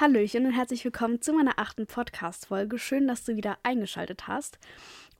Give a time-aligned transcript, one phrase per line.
[0.00, 2.78] Hallöchen und herzlich willkommen zu meiner achten Podcast-Folge.
[2.78, 4.58] Schön, dass du wieder eingeschaltet hast.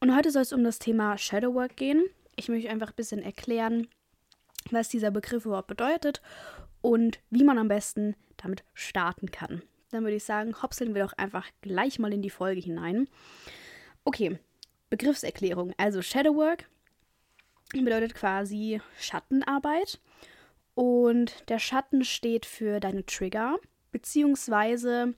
[0.00, 2.02] Und heute soll es um das Thema Shadowwork gehen.
[2.34, 3.88] Ich möchte einfach ein bisschen erklären,
[4.70, 6.22] was dieser Begriff überhaupt bedeutet
[6.80, 9.60] und wie man am besten damit starten kann.
[9.90, 13.06] Dann würde ich sagen, hopseln wir doch einfach gleich mal in die Folge hinein.
[14.04, 14.38] Okay,
[14.88, 15.74] Begriffserklärung.
[15.76, 16.70] Also Shadowwork
[17.74, 20.00] bedeutet quasi Schattenarbeit.
[20.74, 23.58] Und der Schatten steht für deine Trigger,
[23.92, 25.14] beziehungsweise,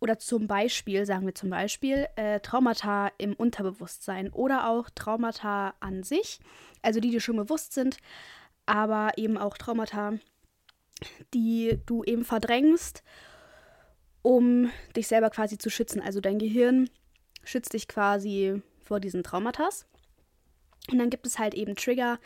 [0.00, 6.02] oder zum Beispiel, sagen wir zum Beispiel, äh, Traumata im Unterbewusstsein oder auch Traumata an
[6.02, 6.40] sich,
[6.82, 7.98] also die, die schon bewusst sind,
[8.66, 10.14] aber eben auch Traumata,
[11.32, 13.02] die du eben verdrängst,
[14.22, 16.00] um dich selber quasi zu schützen.
[16.00, 16.88] Also dein Gehirn
[17.44, 19.68] schützt dich quasi vor diesen Traumata.
[20.90, 22.18] Und dann gibt es halt eben Trigger,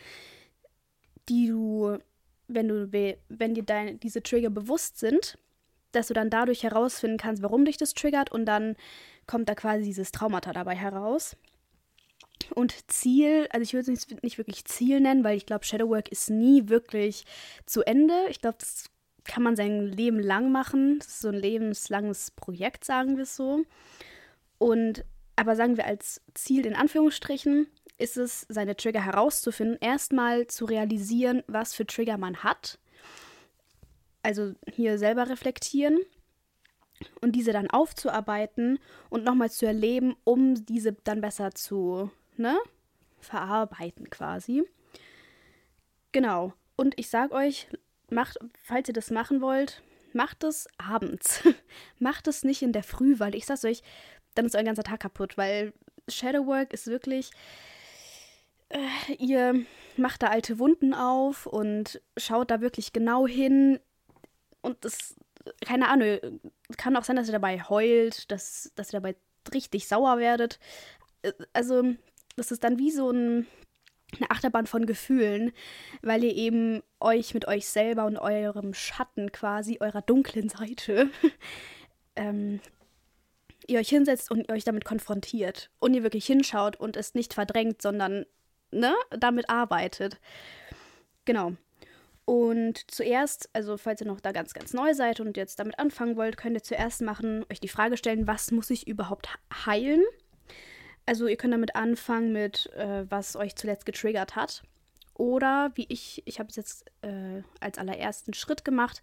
[1.28, 1.98] die du,
[2.46, 2.90] wenn du,
[3.28, 5.38] wenn dir deine, diese Trigger bewusst sind,
[5.92, 8.76] dass du dann dadurch herausfinden kannst, warum dich das triggert und dann
[9.26, 11.36] kommt da quasi dieses Traumata dabei heraus.
[12.54, 16.08] Und Ziel, also ich würde es nicht, nicht wirklich Ziel nennen, weil ich glaube, Shadowwork
[16.08, 17.24] ist nie wirklich
[17.66, 18.14] zu Ende.
[18.30, 18.86] Ich glaube, das
[19.24, 20.98] kann man sein Leben lang machen.
[20.98, 23.64] Das ist so ein lebenslanges Projekt, sagen wir es so.
[24.58, 25.04] Und
[25.36, 31.42] aber sagen wir als Ziel in Anführungsstrichen, ist es, seine Trigger herauszufinden, erstmal zu realisieren,
[31.46, 32.78] was für Trigger man hat.
[34.28, 36.00] Also hier selber reflektieren
[37.22, 42.58] und diese dann aufzuarbeiten und nochmal zu erleben, um diese dann besser zu ne,
[43.20, 44.64] verarbeiten quasi.
[46.12, 46.52] Genau.
[46.76, 47.68] Und ich sag euch,
[48.10, 51.42] macht, falls ihr das machen wollt, macht es abends.
[51.98, 53.82] macht es nicht in der Früh, weil ich sag's euch,
[54.34, 55.72] dann ist euer ganzer Tag kaputt, weil
[56.06, 57.30] Shadowwork ist wirklich,
[58.68, 59.64] äh, ihr
[59.96, 63.80] macht da alte Wunden auf und schaut da wirklich genau hin.
[64.68, 65.14] Und das,
[65.64, 66.40] keine Ahnung,
[66.76, 69.16] kann auch sein, dass ihr dabei heult, dass, dass ihr dabei
[69.52, 70.58] richtig sauer werdet.
[71.22, 71.82] Äh, also,
[72.36, 73.46] das ist dann wie so ein,
[74.16, 75.52] eine Achterbahn von Gefühlen,
[76.02, 81.10] weil ihr eben euch mit euch selber und eurem Schatten quasi, eurer dunklen Seite,
[82.16, 82.60] ähm,
[83.66, 87.34] ihr euch hinsetzt und ihr euch damit konfrontiert und ihr wirklich hinschaut und es nicht
[87.34, 88.26] verdrängt, sondern
[88.70, 90.18] ne, damit arbeitet.
[91.24, 91.52] Genau.
[92.28, 96.14] Und zuerst, also falls ihr noch da ganz, ganz neu seid und jetzt damit anfangen
[96.14, 99.30] wollt, könnt ihr zuerst machen, euch die Frage stellen, was muss ich überhaupt
[99.64, 100.02] heilen?
[101.06, 104.62] Also ihr könnt damit anfangen mit, äh, was euch zuletzt getriggert hat.
[105.14, 109.02] Oder wie ich, ich habe es jetzt äh, als allerersten Schritt gemacht,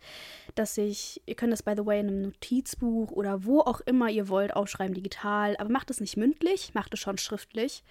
[0.53, 4.07] dass ich, ihr könnt das by the way in einem Notizbuch oder wo auch immer
[4.07, 7.84] ihr wollt aufschreiben, digital, aber macht es nicht mündlich, macht es schon schriftlich.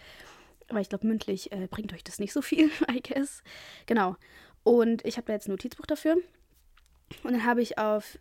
[0.69, 3.43] Weil ich glaube, mündlich äh, bringt euch das nicht so viel, I guess.
[3.87, 4.15] Genau.
[4.65, 6.17] Und ich habe da jetzt ein Notizbuch dafür.
[7.23, 8.19] Und dann habe ich auf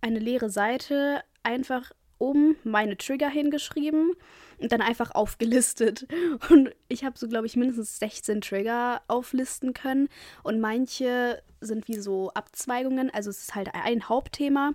[0.00, 4.12] eine leere Seite einfach um meine Trigger hingeschrieben
[4.58, 6.06] und dann einfach aufgelistet.
[6.50, 10.08] Und ich habe so, glaube ich, mindestens 16 Trigger auflisten können.
[10.42, 13.10] Und manche sind wie so Abzweigungen.
[13.10, 14.72] Also es ist halt ein Hauptthema,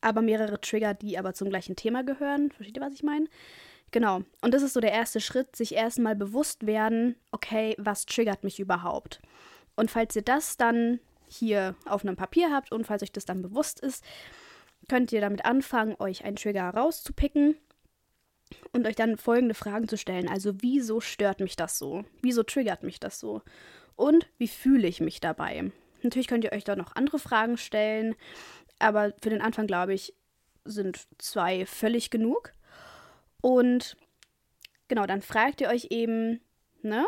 [0.00, 2.52] aber mehrere Trigger, die aber zum gleichen Thema gehören.
[2.52, 3.26] Versteht ihr, was ich meine?
[3.90, 4.22] Genau.
[4.40, 8.60] Und das ist so der erste Schritt, sich erstmal bewusst werden, okay, was triggert mich
[8.60, 9.20] überhaupt?
[9.76, 13.42] Und falls ihr das dann hier auf einem Papier habt und falls euch das dann
[13.42, 14.04] bewusst ist,
[14.88, 17.56] könnt ihr damit anfangen, euch einen Trigger rauszupicken
[18.72, 20.28] und euch dann folgende Fragen zu stellen.
[20.28, 22.04] Also, wieso stört mich das so?
[22.22, 23.42] Wieso triggert mich das so?
[23.96, 25.72] Und wie fühle ich mich dabei?
[26.02, 28.14] Natürlich könnt ihr euch da noch andere Fragen stellen,
[28.78, 30.14] aber für den Anfang, glaube ich,
[30.64, 32.52] sind zwei völlig genug.
[33.40, 33.96] Und
[34.88, 36.40] genau, dann fragt ihr euch eben,
[36.82, 37.06] ne,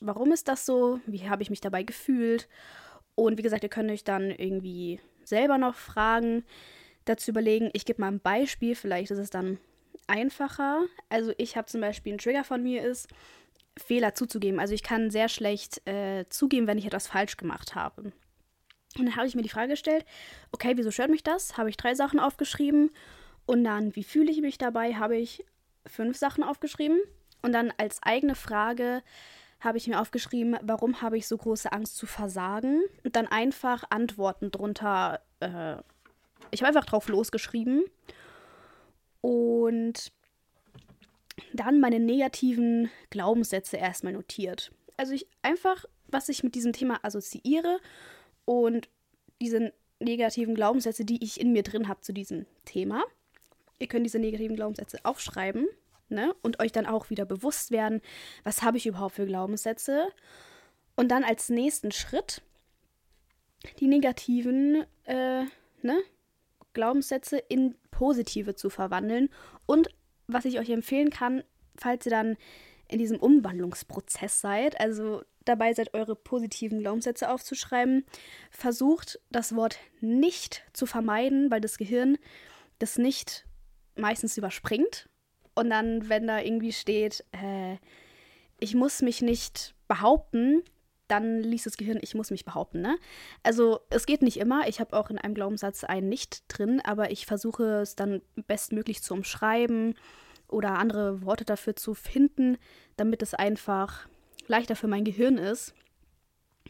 [0.00, 1.00] warum ist das so?
[1.06, 2.48] Wie habe ich mich dabei gefühlt?
[3.14, 6.44] Und wie gesagt, ihr könnt euch dann irgendwie selber noch Fragen
[7.04, 7.70] dazu überlegen.
[7.72, 9.58] Ich gebe mal ein Beispiel, vielleicht ist es dann
[10.06, 10.84] einfacher.
[11.08, 13.08] Also ich habe zum Beispiel ein Trigger von mir ist,
[13.76, 14.60] Fehler zuzugeben.
[14.60, 18.12] Also ich kann sehr schlecht äh, zugeben, wenn ich etwas falsch gemacht habe.
[18.96, 20.04] Und dann habe ich mir die Frage gestellt,
[20.50, 21.56] okay, wieso stört mich das?
[21.56, 22.90] Habe ich drei Sachen aufgeschrieben.
[23.46, 24.94] Und dann, wie fühle ich mich dabei?
[24.94, 25.44] Habe ich
[25.86, 27.00] fünf Sachen aufgeschrieben.
[27.42, 29.02] Und dann als eigene Frage
[29.60, 32.82] habe ich mir aufgeschrieben, warum habe ich so große Angst zu versagen?
[33.04, 35.20] Und dann einfach Antworten drunter.
[35.40, 35.76] Äh,
[36.50, 37.84] ich habe einfach drauf losgeschrieben.
[39.20, 40.12] Und
[41.52, 44.70] dann meine negativen Glaubenssätze erstmal notiert.
[44.96, 47.80] Also ich einfach, was ich mit diesem Thema assoziiere
[48.44, 48.88] und
[49.40, 53.04] diese negativen Glaubenssätze, die ich in mir drin habe zu diesem Thema.
[53.80, 55.68] Ihr könnt diese negativen Glaubenssätze aufschreiben
[56.08, 56.34] ne?
[56.42, 58.00] und euch dann auch wieder bewusst werden,
[58.44, 60.08] was habe ich überhaupt für Glaubenssätze.
[60.96, 62.42] Und dann als nächsten Schritt
[63.78, 65.44] die negativen äh,
[65.82, 66.00] ne?
[66.72, 69.30] Glaubenssätze in positive zu verwandeln.
[69.66, 69.88] Und
[70.26, 71.42] was ich euch empfehlen kann,
[71.76, 72.36] falls ihr dann
[72.88, 78.04] in diesem Umwandlungsprozess seid, also dabei seid, eure positiven Glaubenssätze aufzuschreiben,
[78.50, 82.18] versucht das Wort nicht zu vermeiden, weil das Gehirn
[82.78, 83.46] das nicht
[83.96, 85.08] meistens überspringt.
[85.58, 87.78] Und dann, wenn da irgendwie steht, äh,
[88.60, 90.62] ich muss mich nicht behaupten,
[91.08, 92.80] dann liest das Gehirn, ich muss mich behaupten.
[92.80, 92.96] Ne?
[93.42, 94.68] Also es geht nicht immer.
[94.68, 99.02] Ich habe auch in einem Glaubenssatz einen nicht drin, aber ich versuche es dann bestmöglich
[99.02, 99.94] zu umschreiben
[100.46, 102.56] oder andere Worte dafür zu finden,
[102.96, 104.06] damit es einfach
[104.46, 105.74] leichter für mein Gehirn ist.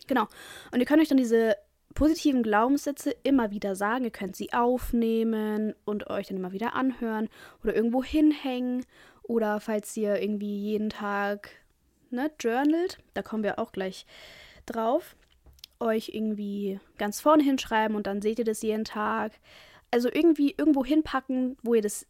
[0.06, 0.29] Genau.
[0.73, 1.56] Und ihr könnt euch dann diese
[1.94, 4.05] positiven Glaubenssätze immer wieder sagen.
[4.05, 7.29] Ihr könnt sie aufnehmen und euch dann immer wieder anhören
[7.62, 8.85] oder irgendwo hinhängen.
[9.23, 11.50] Oder falls ihr irgendwie jeden Tag
[12.11, 14.06] ne, journalt, da kommen wir auch gleich
[14.67, 15.17] drauf,
[15.81, 19.32] euch irgendwie ganz vorne hinschreiben und dann seht ihr das jeden Tag.
[19.91, 22.06] Also irgendwie irgendwo hinpacken, wo ihr das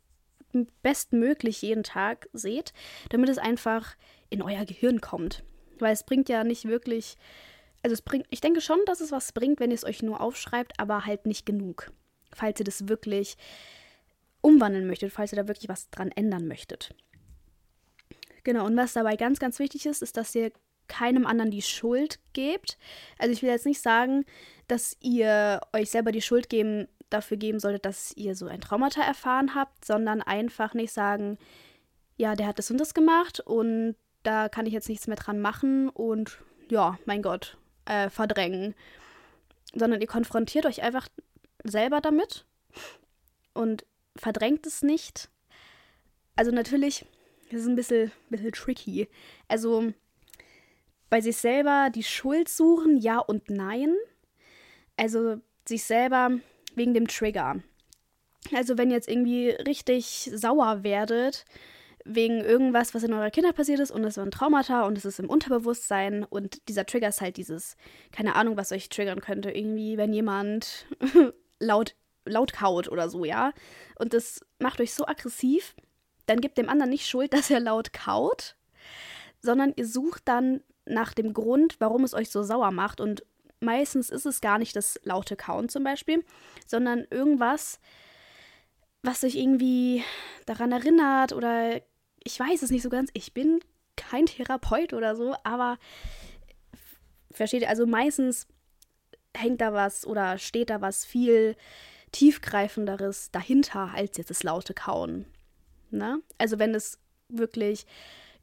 [0.82, 2.72] bestmöglich jeden Tag seht,
[3.10, 3.96] damit es einfach
[4.30, 5.44] in euer Gehirn kommt.
[5.78, 7.16] Weil es bringt ja nicht wirklich,
[7.82, 10.20] also es bringt, ich denke schon, dass es was bringt, wenn ihr es euch nur
[10.20, 11.92] aufschreibt, aber halt nicht genug.
[12.34, 13.36] Falls ihr das wirklich
[14.40, 16.94] umwandeln möchtet, falls ihr da wirklich was dran ändern möchtet.
[18.44, 20.52] Genau, und was dabei ganz, ganz wichtig ist, ist, dass ihr
[20.86, 22.78] keinem anderen die Schuld gebt.
[23.18, 24.24] Also ich will jetzt nicht sagen,
[24.68, 29.02] dass ihr euch selber die Schuld geben, dafür geben solltet, dass ihr so ein Traumata
[29.02, 31.38] erfahren habt, sondern einfach nicht sagen,
[32.16, 35.40] ja, der hat das und das gemacht und da kann ich jetzt nichts mehr dran
[35.40, 36.38] machen und
[36.70, 37.56] ja, mein Gott,
[37.88, 38.74] äh, verdrängen.
[39.74, 41.08] Sondern ihr konfrontiert euch einfach
[41.64, 42.46] selber damit
[43.52, 43.84] und
[44.16, 45.28] verdrängt es nicht.
[46.36, 47.04] Also natürlich
[47.50, 49.08] das ist ein bisschen, bisschen tricky.
[49.48, 49.92] Also
[51.08, 53.94] bei sich selber die Schuld suchen, ja und nein.
[54.96, 56.30] Also sich selber
[56.74, 57.62] wegen dem Trigger.
[58.54, 61.44] Also wenn ihr jetzt irgendwie richtig sauer werdet
[62.08, 65.20] wegen irgendwas, was in eurer Kinder passiert ist und es ein Traumata und es ist
[65.20, 67.76] im Unterbewusstsein und dieser Trigger ist halt dieses,
[68.12, 70.86] keine Ahnung, was euch triggern könnte, irgendwie, wenn jemand
[71.60, 71.94] laut,
[72.24, 73.52] laut kaut oder so, ja.
[73.98, 75.74] Und das macht euch so aggressiv,
[76.24, 78.56] dann gebt dem anderen nicht Schuld, dass er laut kaut,
[79.40, 83.02] sondern ihr sucht dann nach dem Grund, warum es euch so sauer macht.
[83.02, 83.22] Und
[83.60, 86.24] meistens ist es gar nicht das laute Kauen zum Beispiel,
[86.66, 87.80] sondern irgendwas,
[89.02, 90.02] was euch irgendwie
[90.46, 91.82] daran erinnert oder
[92.28, 93.08] ich weiß es nicht so ganz.
[93.14, 93.60] Ich bin
[93.96, 95.78] kein Therapeut oder so, aber
[97.30, 98.46] versteht ihr, also meistens
[99.34, 101.56] hängt da was oder steht da was viel
[102.12, 105.24] tiefgreifenderes dahinter als jetzt das laute Kauen.
[105.90, 106.20] Ne?
[106.36, 106.98] Also wenn es
[107.30, 107.86] wirklich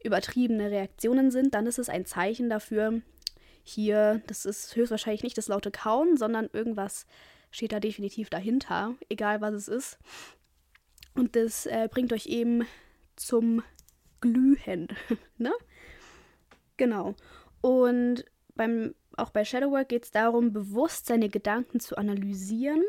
[0.02, 3.02] übertriebene Reaktionen sind, dann ist es ein Zeichen dafür,
[3.62, 7.06] hier, das ist höchstwahrscheinlich nicht das laute Kauen, sondern irgendwas
[7.52, 9.98] steht da definitiv dahinter, egal was es ist.
[11.14, 12.66] Und das äh, bringt euch eben
[13.16, 13.62] zum
[14.20, 14.88] Glühen,
[15.38, 15.52] ne?
[16.76, 17.14] Genau.
[17.60, 18.24] Und
[18.54, 22.82] beim, auch bei Shadowwork geht es darum, bewusst seine Gedanken zu analysieren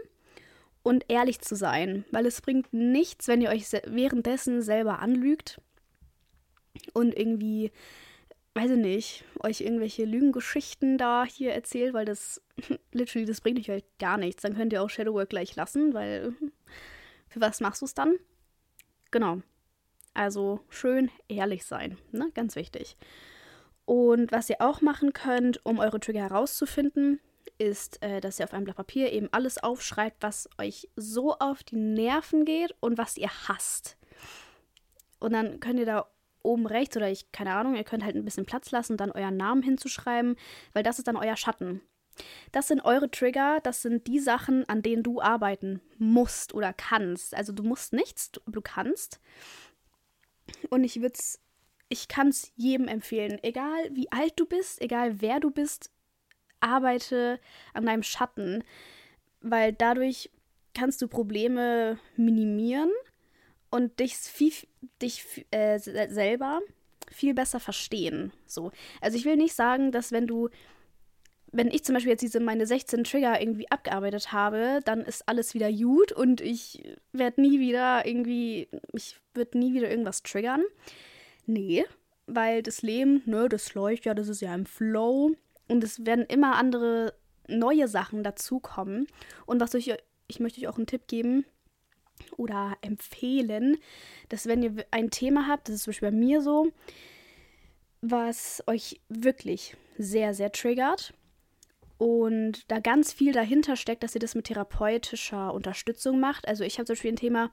[0.84, 5.62] und ehrlich zu sein, weil es bringt nichts, wenn ihr euch währenddessen selber anlügt
[6.94, 7.72] und irgendwie,
[8.54, 12.42] weiß ich nicht, euch irgendwelche Lügengeschichten da hier erzählt, weil das
[12.92, 14.44] literally, das bringt euch halt gar nichts.
[14.44, 16.34] Dann könnt ihr auch Shadowwork gleich lassen, weil
[17.28, 18.16] für was machst du es dann?
[19.12, 19.42] Genau.
[20.18, 22.32] Also schön ehrlich sein, ne?
[22.34, 22.98] Ganz wichtig.
[23.86, 27.20] Und was ihr auch machen könnt, um eure Trigger herauszufinden,
[27.60, 31.64] ist, äh, dass ihr auf einem Blatt Papier eben alles aufschreibt, was euch so auf
[31.64, 33.96] die Nerven geht und was ihr hasst.
[35.20, 36.08] Und dann könnt ihr da
[36.42, 39.38] oben rechts oder ich, keine Ahnung, ihr könnt halt ein bisschen Platz lassen, dann euren
[39.38, 40.36] Namen hinzuschreiben,
[40.74, 41.82] weil das ist dann euer Schatten.
[42.52, 47.36] Das sind eure Trigger, das sind die Sachen, an denen du arbeiten musst oder kannst.
[47.36, 49.20] Also du musst nichts, du, du kannst.
[50.70, 51.40] Und ich würde es,
[51.90, 55.92] ich kann es jedem empfehlen, egal wie alt du bist, egal wer du bist,
[56.60, 57.40] arbeite
[57.74, 58.64] an deinem Schatten,
[59.42, 60.30] weil dadurch
[60.74, 62.92] kannst du Probleme minimieren
[63.70, 64.54] und dich, viel,
[65.02, 66.62] dich äh, selber
[67.12, 68.32] viel besser verstehen.
[68.46, 68.72] So.
[69.02, 70.50] Also ich will nicht sagen, dass wenn du,
[71.52, 75.54] wenn ich zum Beispiel jetzt diese meine 16 Trigger irgendwie abgearbeitet habe, dann ist alles
[75.54, 80.64] wieder gut und ich werde nie wieder irgendwie, ich würde nie wieder irgendwas triggern.
[81.46, 81.86] Nee,
[82.26, 85.36] weil das Leben, ne, das läuft ja, das ist ja im Flow.
[85.70, 87.14] Und es werden immer andere
[87.48, 89.08] neue Sachen dazukommen.
[89.46, 89.94] Und was ich,
[90.28, 91.46] ich möchte euch auch einen Tipp geben
[92.36, 93.78] oder empfehlen,
[94.28, 96.68] dass wenn ihr ein Thema habt, das ist zum Beispiel bei mir so,
[98.02, 101.14] was euch wirklich sehr, sehr triggert
[101.98, 106.48] und da ganz viel dahinter steckt, dass ihr das mit therapeutischer Unterstützung macht.
[106.48, 107.52] Also ich habe zum Beispiel ein Thema,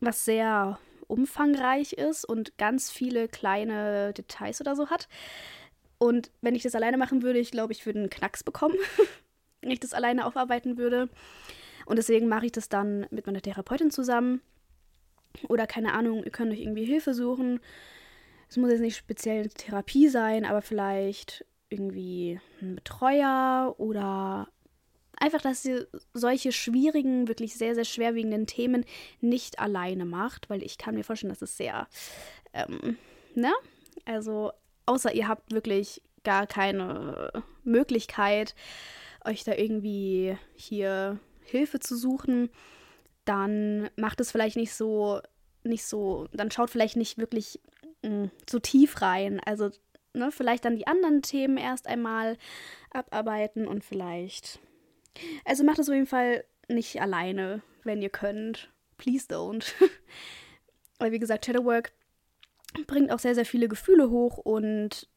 [0.00, 5.08] was sehr umfangreich ist und ganz viele kleine Details oder so hat.
[5.98, 8.76] Und wenn ich das alleine machen würde, ich glaube, ich würde einen Knacks bekommen,
[9.60, 11.08] wenn ich das alleine aufarbeiten würde.
[11.86, 14.40] Und deswegen mache ich das dann mit meiner Therapeutin zusammen.
[15.48, 17.60] Oder keine Ahnung, ihr könnt euch irgendwie Hilfe suchen.
[18.48, 24.48] Es muss jetzt nicht speziell Therapie sein, aber vielleicht irgendwie ein Betreuer oder
[25.16, 28.84] einfach, dass ihr solche schwierigen, wirklich sehr, sehr schwerwiegenden Themen
[29.20, 31.88] nicht alleine macht, weil ich kann mir vorstellen, dass es sehr,
[32.52, 32.96] ähm,
[33.34, 33.52] ne?
[34.04, 34.52] Also,
[34.86, 37.30] außer ihr habt wirklich gar keine
[37.62, 38.54] Möglichkeit,
[39.24, 42.50] euch da irgendwie hier Hilfe zu suchen,
[43.24, 45.20] dann macht es vielleicht nicht so,
[45.62, 47.60] nicht so, dann schaut vielleicht nicht wirklich
[48.02, 49.40] mh, mm, so tief rein.
[49.44, 49.70] Also
[50.14, 52.36] ne, vielleicht dann die anderen Themen erst einmal
[52.90, 54.60] abarbeiten und vielleicht.
[55.44, 58.70] Also macht es auf jeden Fall nicht alleine, wenn ihr könnt.
[58.96, 59.72] Please don't.
[60.98, 61.92] Weil wie gesagt, Shadowwork
[62.86, 65.08] bringt auch sehr, sehr viele Gefühle hoch und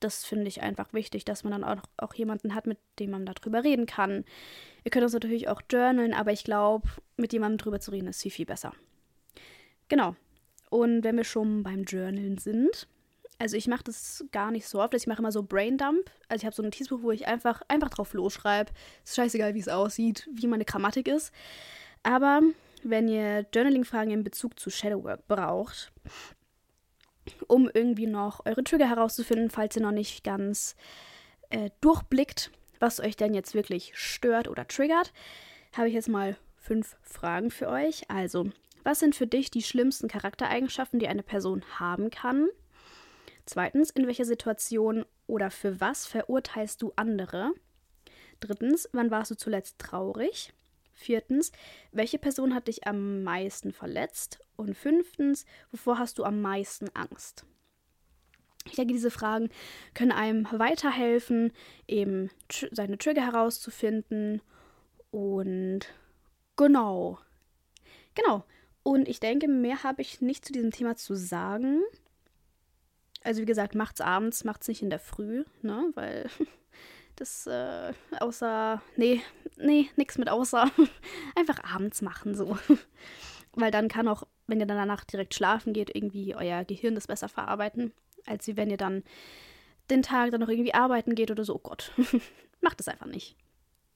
[0.00, 3.24] das finde ich einfach wichtig, dass man dann auch, auch jemanden hat, mit dem man
[3.24, 4.24] darüber reden kann.
[4.84, 8.20] Ihr könnt das natürlich auch journalen, aber ich glaube, mit jemandem drüber zu reden ist
[8.22, 8.72] viel, viel besser.
[9.88, 10.14] Genau.
[10.68, 12.88] Und wenn wir schon beim Journalen sind,
[13.38, 14.94] also ich mache das gar nicht so oft.
[14.94, 16.10] Ich mache immer so Braindump.
[16.28, 18.72] Also ich habe so ein Notizbuch, wo ich einfach, einfach drauf losschreibe.
[19.04, 21.32] Ist scheißegal, wie es aussieht, wie meine Grammatik ist.
[22.02, 22.40] Aber
[22.82, 25.92] wenn ihr Journaling-Fragen in Bezug zu Shadowwork braucht,
[27.48, 30.76] um irgendwie noch eure Trigger herauszufinden, falls ihr noch nicht ganz
[31.50, 35.12] äh, durchblickt, was euch denn jetzt wirklich stört oder triggert,
[35.76, 38.08] habe ich jetzt mal fünf Fragen für euch.
[38.10, 38.50] Also,
[38.84, 42.48] was sind für dich die schlimmsten Charaktereigenschaften, die eine Person haben kann?
[43.46, 47.52] Zweitens, in welcher Situation oder für was verurteilst du andere?
[48.40, 50.52] Drittens, wann warst du zuletzt traurig?
[50.92, 51.52] Viertens,
[51.92, 54.40] welche Person hat dich am meisten verletzt?
[54.56, 57.44] Und fünftens, wovor hast du am meisten Angst?
[58.64, 59.50] Ich denke, diese Fragen
[59.94, 61.52] können einem weiterhelfen,
[61.86, 64.42] eben tr seine Trigger herauszufinden.
[65.12, 65.86] Und
[66.56, 67.20] genau.
[68.14, 68.44] Genau.
[68.82, 71.82] Und ich denke, mehr habe ich nicht zu diesem Thema zu sagen.
[73.26, 75.90] Also wie gesagt, macht's abends, macht's nicht in der Früh, ne?
[75.94, 76.30] Weil
[77.16, 78.80] das äh, außer.
[78.96, 79.20] Nee,
[79.56, 80.70] nee, nix mit außer.
[81.34, 82.56] Einfach abends machen so.
[83.52, 87.08] Weil dann kann auch, wenn ihr dann danach direkt schlafen geht, irgendwie euer Gehirn das
[87.08, 87.92] besser verarbeiten,
[88.26, 89.02] als wie wenn ihr dann
[89.90, 91.56] den Tag dann noch irgendwie arbeiten geht oder so.
[91.56, 91.90] Oh Gott.
[92.60, 93.34] Macht es einfach nicht.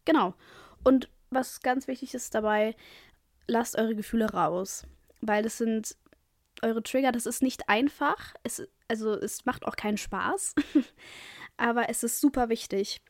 [0.07, 0.35] Genau.
[0.83, 2.75] Und was ganz wichtig ist dabei,
[3.47, 4.87] lasst eure Gefühle raus.
[5.21, 5.95] Weil das sind
[6.62, 8.35] eure Trigger, das ist nicht einfach.
[8.43, 10.55] Es, also es macht auch keinen Spaß.
[11.57, 13.00] Aber es ist super wichtig.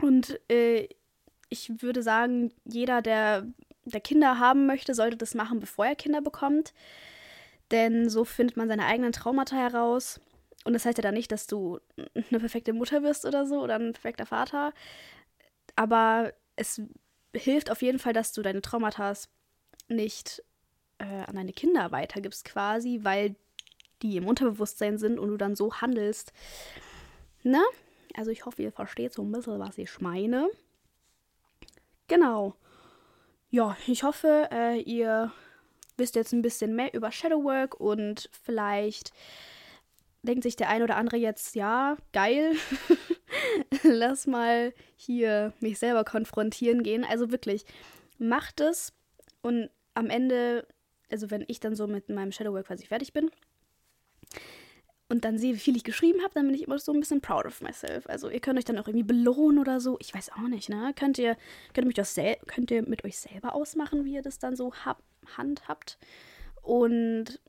[0.00, 0.88] Und äh,
[1.48, 3.46] ich würde sagen, jeder, der,
[3.84, 6.72] der Kinder haben möchte, sollte das machen, bevor er Kinder bekommt.
[7.70, 10.20] Denn so findet man seine eigenen Traumata heraus.
[10.64, 11.80] Und das heißt ja dann nicht, dass du
[12.14, 14.72] eine perfekte Mutter wirst oder so oder ein perfekter Vater.
[15.76, 16.80] Aber es
[17.34, 19.12] hilft auf jeden Fall, dass du deine Traumata
[19.88, 20.42] nicht
[20.98, 23.34] äh, an deine Kinder weitergibst quasi, weil
[24.02, 26.32] die im Unterbewusstsein sind und du dann so handelst.
[27.42, 27.62] Ne?
[28.14, 30.48] Also ich hoffe, ihr versteht so ein bisschen, was ich meine.
[32.06, 32.54] Genau.
[33.50, 35.32] Ja, ich hoffe, äh, ihr
[35.96, 39.12] wisst jetzt ein bisschen mehr über Shadowwork und vielleicht
[40.22, 42.54] denkt sich der ein oder andere jetzt, ja, geil,
[43.82, 47.04] lass mal hier mich selber konfrontieren gehen.
[47.04, 47.64] Also wirklich,
[48.18, 48.92] macht es
[49.42, 50.66] und am Ende
[51.10, 53.30] also wenn ich dann so mit meinem Shadowwork quasi fertig bin
[55.08, 57.20] und dann sehe, wie viel ich geschrieben habe, dann bin ich immer so ein bisschen
[57.20, 58.06] proud of myself.
[58.08, 59.96] Also ihr könnt euch dann auch irgendwie belohnen oder so.
[60.00, 60.92] Ich weiß auch nicht, ne?
[60.94, 61.36] Könnt ihr,
[61.72, 62.14] könnt ihr, das
[62.46, 65.02] könnt ihr mit euch selber ausmachen, wie ihr das dann so hab
[65.36, 65.98] handhabt.
[66.62, 67.40] Und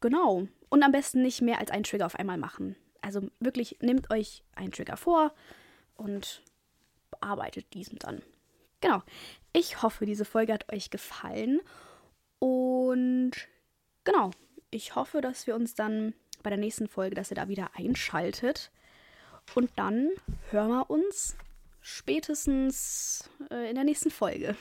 [0.00, 0.46] genau.
[0.68, 2.76] Und am besten nicht mehr als einen Trigger auf einmal machen.
[3.00, 5.34] Also wirklich, nehmt euch einen Trigger vor
[5.96, 6.42] und
[7.10, 8.22] bearbeitet diesen dann.
[8.80, 9.02] Genau.
[9.52, 11.60] Ich hoffe, diese Folge hat euch gefallen.
[12.40, 13.32] Und
[14.02, 14.30] genau,
[14.70, 18.72] ich hoffe, dass wir uns dann bei der nächsten Folge, dass ihr da wieder einschaltet.
[19.54, 20.10] Und dann
[20.50, 21.36] hören wir uns
[21.80, 24.56] spätestens äh, in der nächsten Folge.